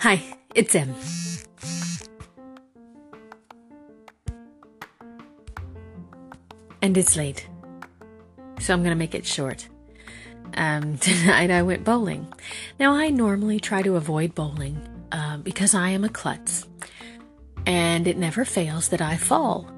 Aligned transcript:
Hi, 0.00 0.22
it's 0.54 0.76
Em. 0.76 0.94
And 6.80 6.96
it's 6.96 7.16
late. 7.16 7.48
So 8.60 8.74
I'm 8.74 8.84
going 8.84 8.92
to 8.92 8.98
make 8.98 9.16
it 9.16 9.26
short. 9.26 9.66
Um, 10.54 10.98
tonight 10.98 11.50
I 11.50 11.62
went 11.62 11.82
bowling. 11.82 12.32
Now, 12.78 12.94
I 12.94 13.10
normally 13.10 13.58
try 13.58 13.82
to 13.82 13.96
avoid 13.96 14.36
bowling 14.36 14.80
uh, 15.10 15.38
because 15.38 15.74
I 15.74 15.88
am 15.88 16.04
a 16.04 16.08
klutz. 16.08 16.68
And 17.66 18.06
it 18.06 18.16
never 18.16 18.44
fails 18.44 18.90
that 18.90 19.02
I 19.02 19.16
fall. 19.16 19.68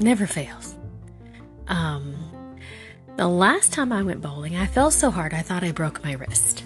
Never 0.00 0.26
fails. 0.26 0.74
Um, 1.68 2.16
the 3.16 3.28
last 3.28 3.72
time 3.72 3.92
I 3.92 4.02
went 4.02 4.22
bowling, 4.22 4.56
I 4.56 4.66
fell 4.66 4.90
so 4.90 5.12
hard 5.12 5.32
I 5.32 5.42
thought 5.42 5.62
I 5.62 5.70
broke 5.70 6.02
my 6.02 6.14
wrist 6.14 6.57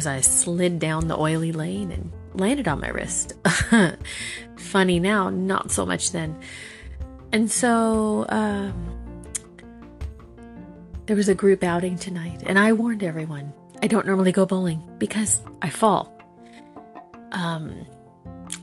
because 0.00 0.06
I 0.06 0.22
slid 0.22 0.78
down 0.78 1.08
the 1.08 1.18
oily 1.18 1.52
lane 1.52 1.92
and 1.92 2.10
landed 2.32 2.66
on 2.66 2.80
my 2.80 2.88
wrist. 2.88 3.34
Funny 4.56 4.98
now, 4.98 5.28
not 5.28 5.70
so 5.70 5.84
much 5.84 6.12
then. 6.12 6.40
And 7.32 7.50
so 7.50 8.24
um, 8.30 8.72
there 11.04 11.16
was 11.16 11.28
a 11.28 11.34
group 11.34 11.62
outing 11.62 11.98
tonight, 11.98 12.42
and 12.46 12.58
I 12.58 12.72
warned 12.72 13.02
everyone 13.02 13.52
I 13.82 13.88
don't 13.88 14.06
normally 14.06 14.32
go 14.32 14.46
bowling 14.46 14.82
because 14.96 15.42
I 15.60 15.68
fall. 15.68 16.10
Um, 17.32 17.86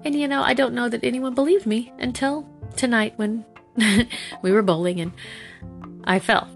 and 0.04 0.16
you 0.16 0.28
know, 0.28 0.42
I 0.42 0.56
don't 0.56 0.74
know 0.74 0.90
that 0.90 1.04
anyone 1.04 1.36
believed 1.36 1.68
me 1.68 1.94
until 2.00 2.50
tonight 2.76 3.14
when 3.18 3.46
we 4.42 4.52
were 4.52 4.64
bowling 4.64 5.02
and 5.02 5.12
I 6.04 6.18
fell 6.18 6.50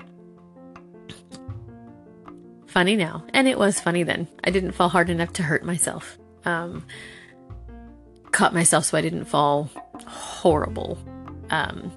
funny 2.71 2.95
now. 2.95 3.23
And 3.33 3.47
it 3.47 3.59
was 3.59 3.79
funny 3.79 4.03
then. 4.03 4.27
I 4.43 4.49
didn't 4.49 4.71
fall 4.71 4.89
hard 4.89 5.09
enough 5.09 5.33
to 5.33 5.43
hurt 5.43 5.63
myself. 5.63 6.17
Um, 6.45 6.85
caught 8.31 8.53
myself 8.53 8.85
so 8.85 8.97
I 8.97 9.01
didn't 9.01 9.25
fall 9.25 9.69
horrible. 10.07 10.97
Um, 11.49 11.91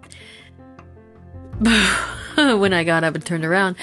when 2.59 2.73
I 2.73 2.85
got 2.85 3.05
up 3.05 3.15
and 3.15 3.25
turned 3.25 3.45
around, 3.45 3.77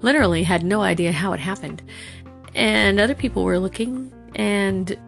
literally 0.00 0.42
had 0.42 0.64
no 0.64 0.80
idea 0.80 1.12
how 1.12 1.32
it 1.34 1.40
happened. 1.40 1.82
And 2.54 2.98
other 2.98 3.14
people 3.14 3.44
were 3.44 3.58
looking 3.58 4.12
and 4.34 4.98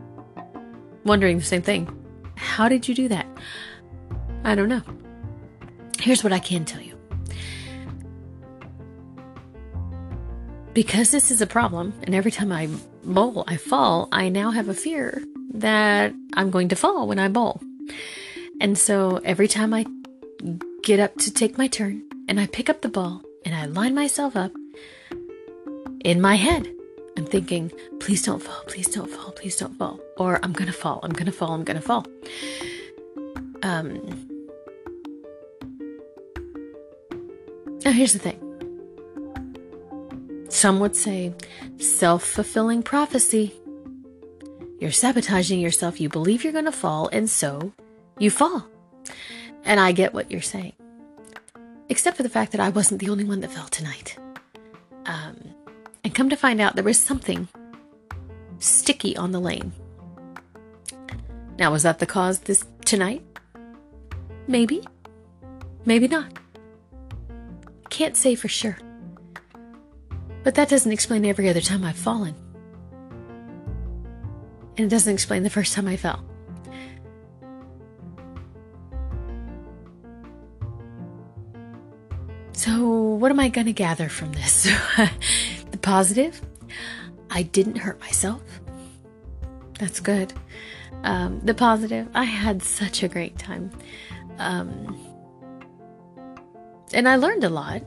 wondering 1.05 1.39
the 1.39 1.44
same 1.44 1.62
thing. 1.62 1.89
How 2.36 2.69
did 2.69 2.86
you 2.86 2.94
do 2.94 3.08
that? 3.08 3.27
I 4.44 4.55
don't 4.55 4.69
know. 4.69 4.83
Here's 5.98 6.22
what 6.22 6.33
I 6.33 6.39
can 6.39 6.64
tell 6.64 6.83
you 6.83 6.91
because 10.74 11.10
this 11.10 11.30
is 11.30 11.40
a 11.40 11.46
problem, 11.46 11.92
and 12.02 12.14
every 12.14 12.30
time 12.30 12.50
I 12.52 12.68
bowl, 13.04 13.44
I 13.46 13.56
fall, 13.56 14.08
I 14.12 14.28
now 14.28 14.50
have 14.50 14.68
a 14.68 14.74
fear 14.74 15.22
that 15.54 16.14
I'm 16.34 16.50
going 16.50 16.68
to 16.68 16.76
fall 16.76 17.06
when 17.06 17.18
I 17.18 17.28
bowl. 17.28 17.60
And 18.60 18.78
so 18.78 19.20
every 19.24 19.48
time 19.48 19.74
I 19.74 19.86
get 20.82 21.00
up 21.00 21.16
to 21.18 21.32
take 21.32 21.58
my 21.58 21.68
turn 21.68 22.02
and 22.28 22.40
I 22.40 22.46
pick 22.46 22.70
up 22.70 22.80
the 22.80 22.88
ball 22.88 23.22
and 23.44 23.54
I 23.54 23.66
line 23.66 23.94
myself 23.94 24.36
up 24.36 24.52
in 26.04 26.20
my 26.20 26.36
head, 26.36 26.68
I'm 27.16 27.26
thinking, 27.26 27.70
please 28.00 28.22
don't 28.22 28.42
fall, 28.42 28.62
please 28.66 28.88
don't 28.88 29.10
fall, 29.10 29.32
please 29.32 29.56
don't 29.56 29.76
fall. 29.76 30.00
Or 30.16 30.40
I'm 30.42 30.52
going 30.52 30.68
to 30.68 30.72
fall, 30.72 31.00
I'm 31.02 31.12
going 31.12 31.26
to 31.26 31.32
fall, 31.32 31.52
I'm 31.52 31.64
going 31.64 31.76
to 31.76 31.82
fall. 31.82 32.06
Um, 33.62 34.28
now, 37.84 37.92
here's 37.92 38.12
the 38.12 38.18
thing 38.18 38.41
some 40.62 40.78
would 40.78 40.94
say 40.94 41.34
self 41.78 42.22
fulfilling 42.22 42.84
prophecy. 42.84 43.52
You're 44.78 44.92
sabotaging 44.92 45.58
yourself. 45.58 46.00
You 46.00 46.08
believe 46.08 46.45
you're 46.45 46.52
going 46.52 46.67
to 46.67 46.80
fall, 46.86 47.08
and 47.12 47.28
so 47.28 47.73
you 48.17 48.30
fall. 48.30 48.68
And 49.64 49.80
I 49.80 49.90
get 49.90 50.14
what 50.14 50.30
you're 50.30 50.40
saying. 50.40 50.74
Except 51.89 52.17
for 52.17 52.23
the 52.23 52.28
fact 52.28 52.52
that 52.52 52.61
I 52.61 52.68
wasn't 52.68 53.00
the 53.00 53.08
only 53.08 53.24
one 53.24 53.40
that 53.40 53.50
fell 53.50 53.67
tonight. 53.67 54.17
Um, 55.05 55.36
and 56.05 56.14
come 56.14 56.30
to 56.30 56.36
find 56.36 56.61
out, 56.61 56.77
there 56.77 56.84
was 56.84 56.96
something 56.96 57.48
sticky 58.61 59.17
on 59.17 59.33
the 59.33 59.40
lane. 59.40 59.73
Now, 61.58 61.73
was 61.73 61.83
that 61.83 61.98
the 61.98 62.06
cause 62.06 62.39
this 62.39 62.64
tonight? 62.84 63.24
Maybe. 64.46 64.84
Maybe 65.84 66.06
not. 66.06 66.33
Can't 67.90 68.17
say 68.17 68.36
for 68.36 68.46
sure. 68.46 68.79
But 70.45 70.55
that 70.57 70.69
doesn't 70.69 70.91
explain 70.91 71.25
every 71.25 71.48
other 71.48 71.61
time 71.61 71.85
I've 71.85 71.97
fallen. 71.97 72.35
And 74.77 74.86
it 74.86 74.89
doesn't 74.89 75.13
explain 75.13 75.42
the 75.42 75.51
first 75.51 75.75
time 75.75 75.86
I 75.86 75.97
fell. 75.97 76.25
So, 82.53 82.89
what 82.89 83.30
am 83.30 83.41
I 83.41 83.48
going 83.48 83.67
to 83.67 83.73
gather 83.73 84.08
from 84.08 84.33
this? 84.33 84.64
the 85.70 85.79
positive, 85.79 86.41
I 87.30 87.42
didn't 87.42 87.77
hurt 87.77 88.01
myself. 88.01 88.42
That's 89.79 90.01
good. 90.01 90.33
Um, 91.03 91.41
the 91.41 91.55
positive, 91.55 92.09
I 92.14 92.24
had 92.24 92.63
such 92.63 93.03
a 93.03 93.09
great 93.09 93.36
time. 93.39 93.70
Um, 94.39 94.97
and 96.95 97.09
I 97.09 97.17
learned 97.17 97.45
a 97.45 97.48
lot 97.48 97.83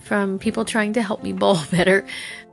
from 0.00 0.38
people 0.38 0.64
trying 0.64 0.92
to 0.94 1.02
help 1.02 1.22
me 1.22 1.32
bowl 1.32 1.58
better. 1.70 2.06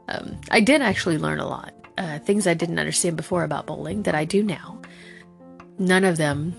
Um, 0.08 0.40
I 0.52 0.60
did 0.60 0.82
actually 0.82 1.18
learn 1.18 1.40
a 1.40 1.48
lot. 1.48 1.74
Uh, 1.98 2.20
things 2.20 2.46
I 2.46 2.54
didn't 2.54 2.80
understand 2.80 3.16
before 3.16 3.44
about 3.44 3.66
bowling 3.66 4.04
that 4.04 4.16
I 4.16 4.26
do 4.26 4.44
now. 4.44 4.82
None 5.80 6.04
of 6.04 6.18
them 6.18 6.54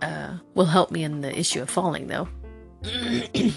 uh, 0.00 0.36
will 0.54 0.66
help 0.66 0.90
me 0.90 1.02
in 1.02 1.20
the 1.20 1.36
issue 1.36 1.60
of 1.60 1.68
falling, 1.68 2.06
though. 2.06 2.28
but 2.82 3.52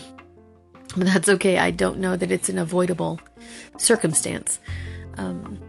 that's 0.95 1.29
okay. 1.29 1.59
I 1.59 1.72
don't 1.72 2.00
know 2.00 2.16
that 2.16 2.31
it's 2.31 2.50
an 2.50 2.57
avoidable 2.57 3.19
circumstance. 3.78 4.59
Um, 5.18 5.59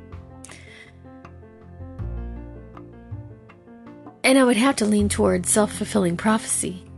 and 4.25 4.39
I 4.39 4.45
would 4.45 4.57
have 4.57 4.77
to 4.77 4.87
lean 4.87 5.09
towards 5.09 5.51
self 5.51 5.73
fulfilling 5.73 6.17
prophecy 6.17 6.90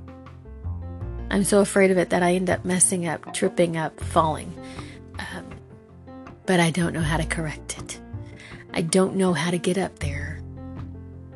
I'm 1.32 1.44
so 1.44 1.60
afraid 1.60 1.90
of 1.90 1.96
it 1.96 2.10
that 2.10 2.22
I 2.22 2.34
end 2.34 2.50
up 2.50 2.62
messing 2.62 3.08
up, 3.08 3.32
tripping 3.32 3.74
up, 3.78 3.98
falling. 3.98 4.54
Um, 5.18 5.46
but 6.44 6.60
I 6.60 6.70
don't 6.70 6.92
know 6.92 7.00
how 7.00 7.16
to 7.16 7.24
correct 7.24 7.78
it. 7.78 7.98
I 8.74 8.82
don't 8.82 9.16
know 9.16 9.32
how 9.32 9.50
to 9.50 9.56
get 9.56 9.78
up 9.78 9.98
there 10.00 10.42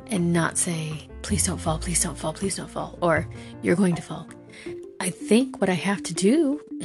and 0.05 0.31
not 0.31 0.59
say, 0.59 1.09
please 1.23 1.47
don't 1.47 1.57
fall, 1.57 1.79
please 1.79 2.03
don't 2.03 2.15
fall, 2.15 2.31
please 2.31 2.57
don't 2.57 2.69
fall, 2.69 2.99
or 3.01 3.27
you're 3.63 3.75
going 3.75 3.95
to 3.95 4.01
fall. 4.03 4.27
I 4.99 5.09
think 5.09 5.59
what 5.59 5.69
I 5.69 5.73
have 5.73 6.03
to 6.03 6.13
do 6.13 6.61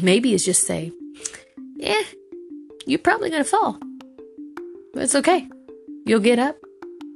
maybe 0.00 0.32
is 0.32 0.44
just 0.44 0.64
say, 0.64 0.92
eh, 1.80 2.04
you're 2.86 3.00
probably 3.00 3.30
going 3.30 3.42
to 3.42 3.50
fall. 3.50 3.80
But 4.94 5.02
it's 5.02 5.16
okay. 5.16 5.48
You'll 6.06 6.20
get 6.20 6.38
up 6.38 6.56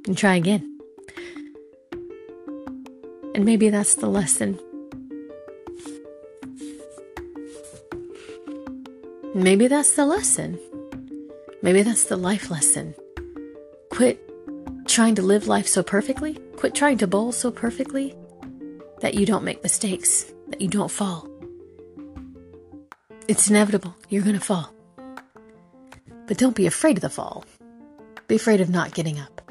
and 0.05 0.17
try 0.17 0.35
again. 0.35 0.69
And 3.33 3.45
maybe 3.45 3.69
that's 3.69 3.95
the 3.95 4.07
lesson 4.07 4.59
Maybe 9.35 9.65
that's 9.65 9.95
the 9.95 10.05
lesson. 10.05 10.59
Maybe 11.63 11.81
that's 11.81 12.03
the 12.03 12.17
life 12.17 12.51
lesson. 12.51 12.93
Quit 13.89 14.19
trying 14.85 15.15
to 15.15 15.23
live 15.23 15.47
life 15.47 15.67
so 15.67 15.81
perfectly. 15.81 16.37
Quit 16.55 16.75
trying 16.75 16.99
to 16.99 17.07
bowl 17.07 17.31
so 17.31 17.49
perfectly 17.49 18.15
that 19.01 19.15
you 19.15 19.25
don't 19.25 19.43
make 19.43 19.63
mistakes, 19.63 20.31
that 20.49 20.61
you 20.61 20.67
don't 20.67 20.91
fall. 20.91 21.27
It's 23.27 23.49
inevitable. 23.49 23.95
You're 24.07 24.21
going 24.21 24.37
to 24.37 24.45
fall. 24.45 24.71
But 26.27 26.37
don't 26.37 26.55
be 26.55 26.67
afraid 26.67 26.97
of 26.97 27.01
the 27.01 27.09
fall. 27.09 27.43
Be 28.27 28.35
afraid 28.35 28.61
of 28.61 28.69
not 28.69 28.93
getting 28.93 29.19
up. 29.19 29.41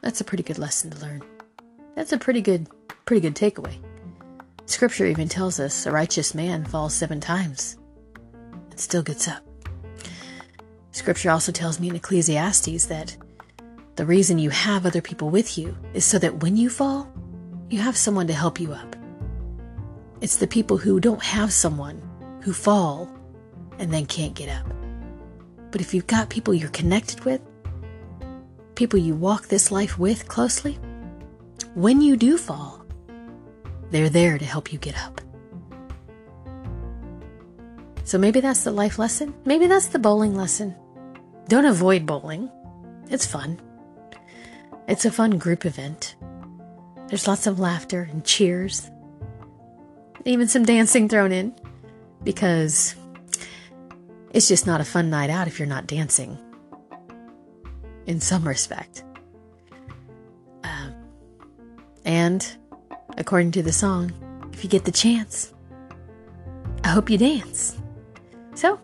That's 0.00 0.20
a 0.20 0.24
pretty 0.24 0.44
good 0.44 0.58
lesson 0.58 0.92
to 0.92 0.98
learn. 1.00 1.24
That's 1.96 2.12
a 2.12 2.18
pretty 2.18 2.40
good 2.40 2.68
pretty 3.04 3.20
good 3.20 3.34
takeaway. 3.34 3.78
Scripture 4.66 5.06
even 5.06 5.28
tells 5.28 5.58
us 5.58 5.86
a 5.86 5.90
righteous 5.90 6.36
man 6.36 6.64
falls 6.64 6.94
7 6.94 7.18
times 7.20 7.76
still 8.78 9.02
gets 9.02 9.28
up. 9.28 9.42
Scripture 10.92 11.30
also 11.30 11.52
tells 11.52 11.78
me 11.78 11.88
in 11.90 11.96
Ecclesiastes 11.96 12.86
that 12.86 13.16
the 13.96 14.06
reason 14.06 14.38
you 14.38 14.50
have 14.50 14.86
other 14.86 15.00
people 15.00 15.30
with 15.30 15.58
you 15.58 15.76
is 15.94 16.04
so 16.04 16.18
that 16.18 16.42
when 16.42 16.56
you 16.56 16.70
fall, 16.70 17.10
you 17.70 17.80
have 17.80 17.96
someone 17.96 18.26
to 18.26 18.32
help 18.32 18.60
you 18.60 18.72
up. 18.72 18.96
It's 20.20 20.36
the 20.36 20.46
people 20.46 20.78
who 20.78 21.00
don't 21.00 21.22
have 21.22 21.52
someone 21.52 22.00
who 22.42 22.52
fall 22.52 23.10
and 23.78 23.92
then 23.92 24.06
can't 24.06 24.34
get 24.34 24.48
up. 24.48 24.66
But 25.70 25.80
if 25.80 25.92
you've 25.92 26.06
got 26.06 26.30
people 26.30 26.54
you're 26.54 26.70
connected 26.70 27.24
with, 27.24 27.40
people 28.74 28.98
you 28.98 29.14
walk 29.14 29.48
this 29.48 29.70
life 29.70 29.98
with 29.98 30.28
closely, 30.28 30.78
when 31.74 32.00
you 32.00 32.16
do 32.16 32.38
fall, 32.38 32.84
they're 33.90 34.08
there 34.08 34.38
to 34.38 34.44
help 34.44 34.72
you 34.72 34.78
get 34.78 34.96
up. 34.98 35.20
So 38.06 38.18
maybe 38.18 38.38
that's 38.38 38.62
the 38.62 38.70
life 38.70 39.00
lesson. 39.00 39.34
Maybe 39.44 39.66
that's 39.66 39.88
the 39.88 39.98
bowling 39.98 40.36
lesson. 40.36 40.76
Don't 41.48 41.64
avoid 41.64 42.06
bowling. 42.06 42.48
It's 43.10 43.26
fun. 43.26 43.60
It's 44.86 45.04
a 45.04 45.10
fun 45.10 45.38
group 45.38 45.66
event. 45.66 46.14
There's 47.08 47.26
lots 47.26 47.48
of 47.48 47.58
laughter 47.58 48.08
and 48.08 48.24
cheers, 48.24 48.88
even 50.24 50.46
some 50.46 50.64
dancing 50.64 51.08
thrown 51.08 51.32
in, 51.32 51.52
because 52.22 52.94
it's 54.32 54.46
just 54.46 54.68
not 54.68 54.80
a 54.80 54.84
fun 54.84 55.10
night 55.10 55.28
out 55.28 55.48
if 55.48 55.58
you're 55.58 55.66
not 55.66 55.88
dancing, 55.88 56.38
in 58.06 58.20
some 58.20 58.46
respect. 58.46 59.02
Um, 60.62 60.94
and 62.04 62.46
according 63.18 63.50
to 63.52 63.64
the 63.64 63.72
song, 63.72 64.12
if 64.52 64.62
you 64.62 64.70
get 64.70 64.84
the 64.84 64.92
chance, 64.92 65.52
I 66.84 66.88
hope 66.90 67.10
you 67.10 67.18
dance. 67.18 67.76
So, 68.56 68.80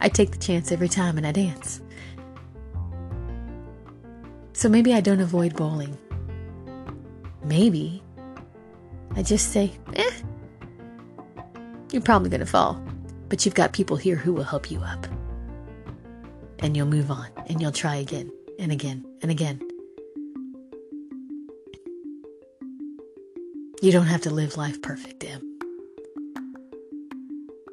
I 0.00 0.08
take 0.08 0.30
the 0.30 0.38
chance 0.38 0.70
every 0.70 0.88
time 0.88 1.18
and 1.18 1.26
I 1.26 1.32
dance. 1.32 1.80
So 4.52 4.68
maybe 4.68 4.94
I 4.94 5.00
don't 5.00 5.20
avoid 5.20 5.56
bowling. 5.56 5.98
Maybe 7.44 8.00
I 9.16 9.24
just 9.24 9.52
say, 9.52 9.72
eh, 9.94 10.10
you're 11.90 12.00
probably 12.00 12.30
going 12.30 12.40
to 12.40 12.46
fall, 12.46 12.80
but 13.28 13.44
you've 13.44 13.56
got 13.56 13.72
people 13.72 13.96
here 13.96 14.14
who 14.14 14.32
will 14.32 14.44
help 14.44 14.70
you 14.70 14.80
up. 14.80 15.06
And 16.60 16.76
you'll 16.76 16.86
move 16.86 17.10
on 17.10 17.26
and 17.48 17.60
you'll 17.60 17.72
try 17.72 17.96
again 17.96 18.30
and 18.60 18.70
again 18.70 19.04
and 19.20 19.32
again. 19.32 19.60
You 23.80 23.90
don't 23.90 24.06
have 24.06 24.20
to 24.22 24.30
live 24.30 24.56
life 24.56 24.80
perfect, 24.80 25.24
Em. 25.24 25.51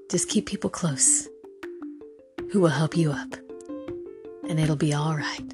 Just 0.09 0.27
keep 0.27 0.47
people 0.47 0.71
close 0.71 1.29
who 2.51 2.59
will 2.59 2.69
help 2.69 2.97
you 2.97 3.11
up, 3.11 3.35
and 4.49 4.59
it'll 4.59 4.75
be 4.75 4.91
all 4.91 5.15
right. 5.15 5.53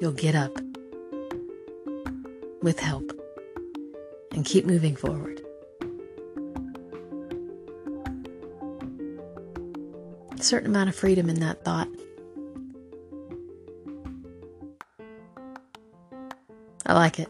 You'll 0.00 0.12
get 0.12 0.34
up 0.34 0.58
with 2.62 2.80
help 2.80 3.12
and 4.32 4.46
keep 4.46 4.64
moving 4.64 4.96
forward. 4.96 5.42
A 10.38 10.42
certain 10.42 10.70
amount 10.70 10.88
of 10.88 10.96
freedom 10.96 11.28
in 11.28 11.38
that 11.40 11.62
thought. 11.66 11.88
I 16.86 16.94
like 16.94 17.18
it. 17.20 17.28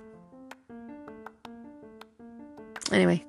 Anyway, 2.93 3.25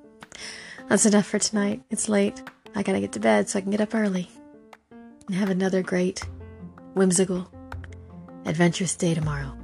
that's 0.88 1.06
enough 1.06 1.26
for 1.26 1.40
tonight. 1.40 1.82
It's 1.90 2.10
late. 2.10 2.42
I 2.76 2.84
gotta 2.84 3.00
get 3.00 3.12
to 3.14 3.20
bed 3.20 3.50
so 3.50 3.60
I 3.60 3.62
can 3.62 3.72
get 3.72 3.82
up 3.82 3.94
early 3.96 4.30
and 5.28 5.36
have 5.36 5.50
another 5.50 5.82
great, 5.82 6.22
whimsical, 6.94 7.50
adventurous 8.46 8.96
day 8.96 9.14
tomorrow. 9.14 9.56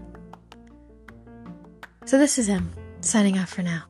So 2.06 2.18
this 2.18 2.38
is 2.38 2.50
Em 2.50 2.72
signing 3.02 3.38
off 3.38 3.50
for 3.50 3.62
now. 3.62 3.84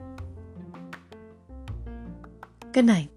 Good 2.72 2.86
night. 2.86 3.10